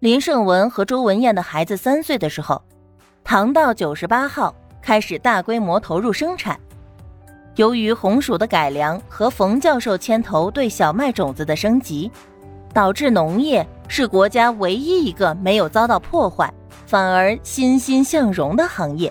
[0.00, 2.60] 林胜文和周文艳的孩子三岁的时候，
[3.24, 6.60] 唐道九十八号开始大规模投入生产。
[7.54, 12.10] 由于红薯的改良和冯教授牵头对小麦种子的升级，
[12.74, 16.52] 导致农业是国家唯一一个没有遭到破坏，
[16.84, 19.10] 反而欣欣向荣的行业。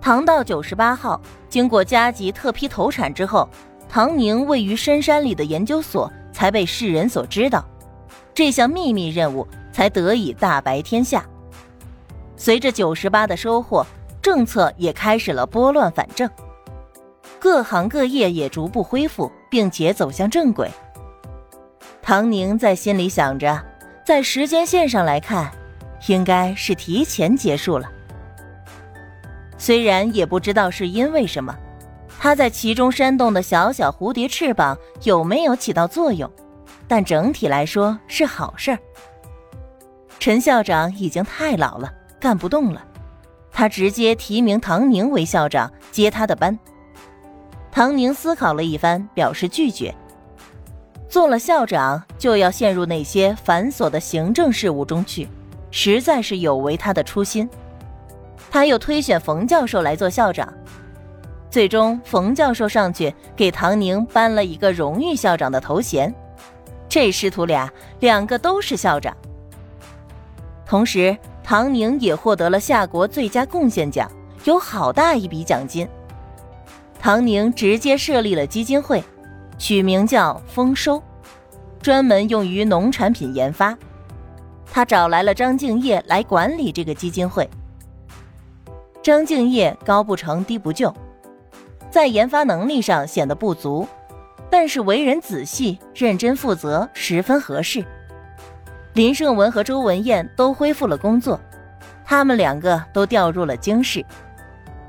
[0.00, 1.20] 唐道九十八号
[1.50, 3.46] 经过加急特批投产之后，
[3.90, 7.62] 唐宁位于深山里的研究所才被世人所知道，
[8.32, 11.24] 这项秘密任务才得以大白天下。
[12.36, 13.84] 随着九十八的收获，
[14.20, 16.28] 政策也开始了拨乱反正。
[17.38, 20.70] 各行各业也逐步恢复，并且走向正轨。
[22.00, 23.60] 唐宁在心里想着，
[24.04, 25.50] 在时间线上来看，
[26.08, 27.90] 应该是提前结束了。
[29.56, 31.56] 虽然也不知道是因为什么，
[32.18, 36.30] 他在其中扇动的小小蝴蝶翅膀有没有起到作用，
[36.88, 38.78] 但整体来说是好事儿。
[40.22, 42.80] 陈校长已经太老了，干不动了，
[43.50, 46.56] 他直接提名唐宁为校长，接他的班。
[47.72, 49.92] 唐宁思考了一番，表示拒绝。
[51.08, 55.26] 做了校长，就要陷入那些繁琐的行政事务中去，
[55.72, 57.50] 实在是有违他的初心。
[58.48, 60.54] 他又推选冯教授来做校长，
[61.50, 66.14] 最终冯教授上去给唐宁颁了一个荣誉校长的头衔。
[66.88, 67.68] 这师徒俩，
[67.98, 69.12] 两个都是校长。
[70.72, 74.10] 同时，唐宁也获得了夏国最佳贡献奖，
[74.44, 75.86] 有好大一笔奖金。
[76.98, 79.04] 唐宁直接设立了基金会，
[79.58, 81.02] 取名叫“丰收”，
[81.82, 83.76] 专门用于农产品研发。
[84.64, 87.46] 他找来了张敬业来管理这个基金会。
[89.02, 90.90] 张敬业高不成低不就，
[91.90, 93.86] 在研发能力上显得不足，
[94.48, 97.84] 但是为人仔细、认真负责，十分合适。
[98.94, 101.40] 林胜文和周文艳都恢复了工作，
[102.04, 104.04] 他们两个都调入了京市。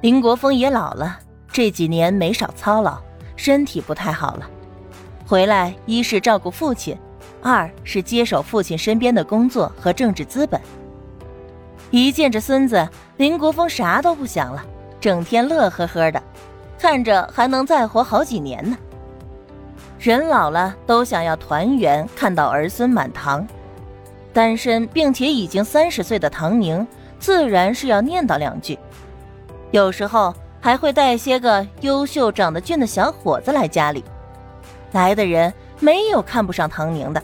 [0.01, 1.19] 林国峰也老了。
[1.51, 2.97] 这几年没少操劳，
[3.35, 4.49] 身体不太好了。
[5.25, 6.97] 回来一是照顾父亲，
[7.43, 10.59] 二是接手父亲身边的工作和政治资本。
[11.91, 14.65] 一见着孙子，林国峰啥都不想了，
[14.99, 16.21] 整天乐呵呵的，
[16.79, 18.75] 看着还能再活好几年呢。
[19.99, 23.47] 人老了都想要团圆，看到儿孙满堂。
[24.33, 26.85] 单身并且已经三十岁的唐宁，
[27.19, 28.77] 自然是要念叨两句。
[29.71, 30.33] 有时候。
[30.63, 34.01] 还会带些个优秀、长得俊的小伙子来家里，
[34.93, 37.21] 来的人没有看不上唐宁的，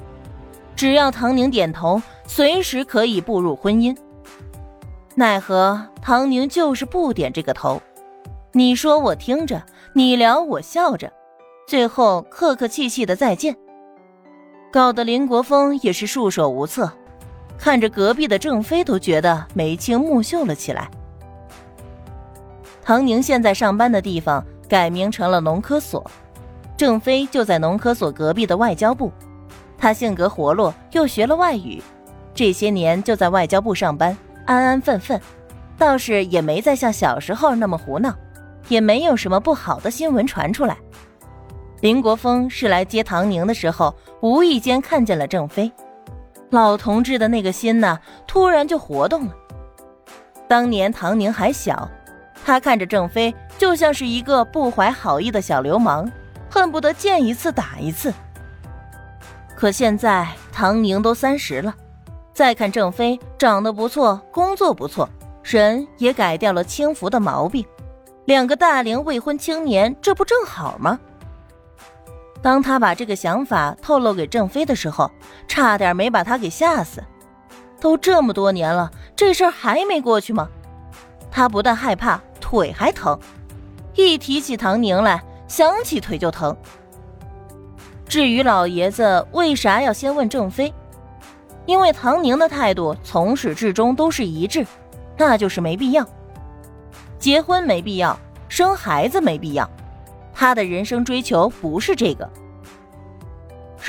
[0.75, 3.95] 只要唐宁点头，随时可以步入婚姻。
[5.15, 7.81] 奈何唐宁就是不点这个头，
[8.51, 11.09] 你说我听着，你聊我笑着，
[11.65, 13.55] 最后客客气气的再见，
[14.69, 16.91] 搞得林国峰也是束手无策，
[17.59, 20.89] 看着隔壁的郑飞都觉得眉清目秀了起来。
[22.81, 26.09] 唐宁现在上班的地方改名成了农科所，
[26.77, 29.11] 郑飞就在农科所隔壁的外交部。
[29.77, 31.81] 他性格活络，又学了外语，
[32.33, 35.19] 这些年就在外交部上班，安安分分，
[35.77, 38.13] 倒是也没再像小时候那么胡闹，
[38.69, 40.77] 也没有什么不好的新闻传出来。
[41.81, 45.71] 林国峰是来接唐宁的时候，无意间看见了郑飞，
[46.49, 49.33] 老同志的那个心呐，突然就活动了。
[50.47, 51.89] 当年唐宁还小。
[52.45, 56.09] 他看着郑飞，就像是一个不怀好意的小流氓，
[56.49, 58.11] 恨不得见一次打一次。
[59.55, 61.75] 可现在唐宁都三十了，
[62.33, 65.07] 再看郑飞，长得不错，工作不错，
[65.43, 67.63] 人也改掉了轻浮的毛病，
[68.25, 70.97] 两个大龄未婚青年，这不正好吗？
[72.41, 75.11] 当他把这个想法透露给郑飞的时候，
[75.47, 77.03] 差点没把他给吓死。
[77.79, 80.49] 都这么多年了，这事儿还没过去吗？
[81.31, 82.19] 他不但害怕。
[82.41, 83.19] 腿还疼，
[83.93, 86.57] 一提起唐宁来，想起腿就疼。
[88.07, 90.73] 至于老爷子为啥要先问郑飞，
[91.67, 94.65] 因为唐宁的态度从始至终都是一致，
[95.15, 96.03] 那就是没必要，
[97.19, 99.69] 结婚没必要，生孩子没必要，
[100.33, 102.27] 他的人生追求不是这个。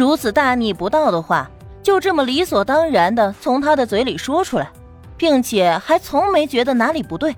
[0.01, 1.51] 如此大逆不道的话，
[1.83, 4.73] 就这么理所当然的从他的嘴里说出来，
[5.19, 7.37] 并且还从没觉得哪里不对。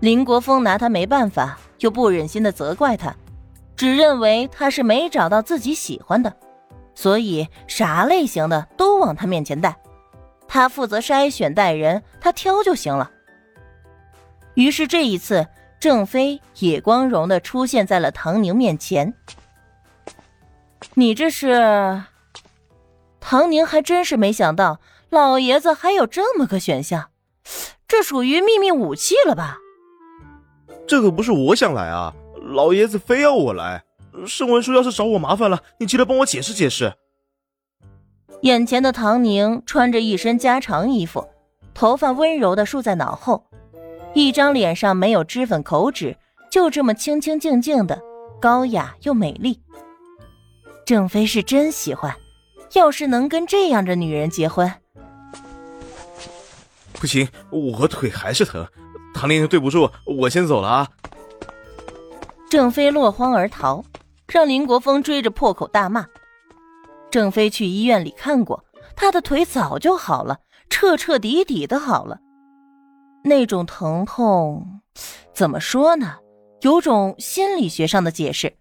[0.00, 3.14] 林国峰拿他没办法，又不忍心的责怪他，
[3.76, 6.34] 只认为他是没找到自己喜欢的，
[6.96, 9.76] 所以啥类型的都往他面前带，
[10.48, 13.08] 他负责筛选带人，他挑就行了。
[14.54, 15.46] 于是这一次，
[15.78, 19.14] 郑飞也光荣的出现在了唐宁面前。
[20.94, 22.02] 你这是？
[23.20, 24.80] 唐宁还真是没想到，
[25.10, 27.10] 老爷子还有这么个选项，
[27.86, 29.58] 这属于秘密武器了吧？
[30.86, 33.84] 这可不是我想来啊，老爷子非要我来。
[34.26, 36.94] 盛文书要是找我麻烦了，你记得帮我解释解释。
[38.42, 41.28] 眼前的唐宁穿着一身家常衣服，
[41.74, 43.44] 头发温柔的竖在脑后，
[44.14, 46.16] 一张脸上没有脂粉口脂，
[46.50, 48.00] 就这么清清静静的，
[48.40, 49.60] 高雅又美丽。
[50.88, 52.16] 郑飞是真喜欢。
[52.72, 54.72] 要是能跟这样的女人结婚，
[56.94, 58.66] 不行，我腿还是疼。
[59.12, 60.88] 唐玲，对不住，我先走了啊。
[62.48, 63.84] 郑飞落荒而逃，
[64.28, 66.06] 让林国峰追着破口大骂。
[67.10, 68.64] 郑飞去医院里看过，
[68.96, 70.38] 他的腿早就好了，
[70.70, 72.18] 彻彻底底的好了。
[73.24, 74.80] 那种疼痛，
[75.34, 76.16] 怎么说呢？
[76.62, 78.56] 有种心理学上的解释，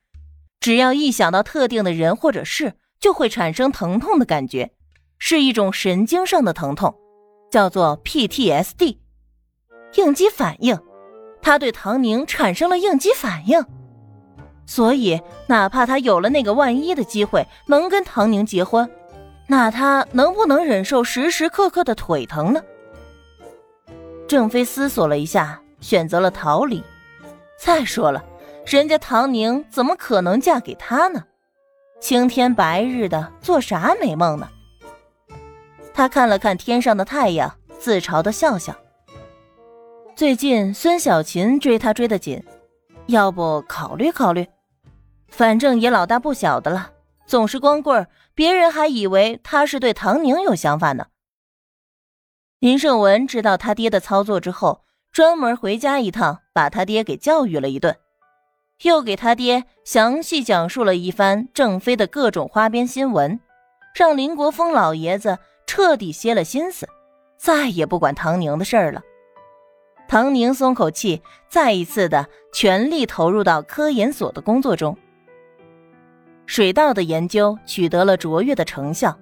[0.68, 2.74] 只要一想到特定的人或者事。
[3.00, 4.72] 就会产生疼痛的感觉，
[5.18, 6.94] 是一种神经上的疼痛，
[7.50, 8.98] 叫做 PTSD，
[9.94, 10.78] 应激反应。
[11.42, 13.64] 他对唐宁产生了应激反应，
[14.66, 18.90] 所以哪怕他有了那个万一的机会能跟唐宁结婚，
[19.46, 22.62] 那他能不能忍受时时刻刻的腿疼呢？
[24.28, 26.84] 郑飞思索了一下，选择了逃离。
[27.58, 28.26] 再说了，
[28.68, 31.24] 人家唐宁怎么可能嫁给他呢？
[32.02, 34.50] 青天白日的，做啥美梦呢？
[35.94, 38.76] 他看了看天上的太阳，自嘲的笑笑。
[40.18, 42.44] 最近孙小琴追他追得紧，
[43.06, 44.46] 要不考虑考虑？
[45.30, 46.92] 反正也老大不小的了，
[47.26, 48.06] 总是光棍，
[48.36, 51.08] 别人还以为他是对唐宁有想法呢。
[52.60, 57.96] 林胜文知道他爹的操作之后，专门回家一趟，把他爹给教育了一顿。
[58.84, 63.40] 又给他爹详细讲述了一番郑飞的各种花边新闻，
[63.96, 66.88] 让林国峰老爷子彻底歇了心思，
[67.38, 69.02] 再也不管唐宁的事儿了。
[70.08, 74.96] 唐宁松口气，再一次的全力投入到科研所的工作中。
[76.46, 79.18] 水稻的研究取得了卓越的成效，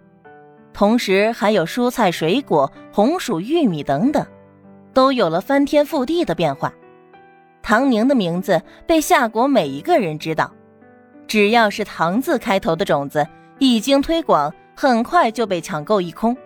[0.73, 4.23] 同时还有蔬菜、水果、红薯、玉米等等，
[4.93, 6.71] 都有了翻天覆地的变化。
[7.65, 10.53] 唐宁的名字被夏国每一个人知道，
[11.25, 13.27] 只要是“唐”字开头的种子，
[13.57, 16.37] 一经推广，很快就被抢购一空。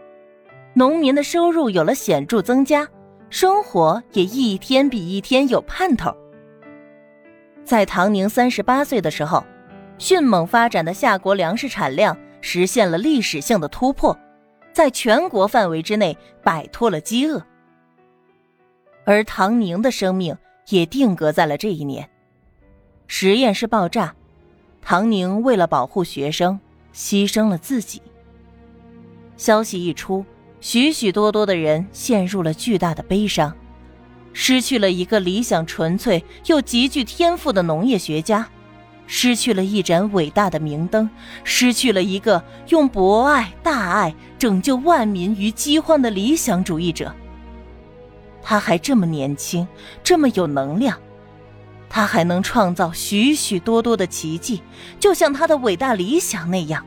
[0.73, 2.87] 农民的收入有了显著增加，
[3.29, 6.15] 生活也一天比一天有盼头。
[7.65, 9.43] 在唐宁三十八岁的时候，
[9.97, 14.17] 迅猛发展的夏国粮食产量实现了历史性的突破，
[14.71, 17.45] 在全国范围之内摆脱了饥饿，
[19.03, 20.33] 而唐宁的生命。
[20.69, 22.09] 也定格在了这一年。
[23.07, 24.15] 实验室爆炸，
[24.81, 26.59] 唐宁为了保护学生，
[26.93, 28.01] 牺牲了自己。
[29.35, 30.25] 消息一出，
[30.61, 33.55] 许许多多的人陷入了巨大的悲伤，
[34.33, 38.47] 失去了一个理想纯粹又极具天赋的农业学家，
[39.07, 41.09] 失去了一盏伟大的明灯，
[41.43, 47.13] 失去了一个用博爱、大爱拯救万民于饥荒的理想主义者。
[48.41, 49.67] 他还这么年轻，
[50.03, 50.97] 这么有能量，
[51.89, 54.61] 他还能创造许许多多的奇迹，
[54.99, 56.85] 就像他的伟大理想那样。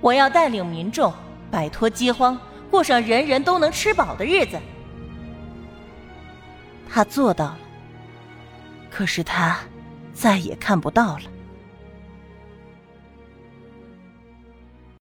[0.00, 1.12] 我要带领民众
[1.50, 2.38] 摆脱饥荒，
[2.70, 4.58] 过上人人都能吃饱的日子。
[6.88, 7.58] 他做到了，
[8.90, 9.58] 可是他
[10.12, 11.22] 再也看不到了。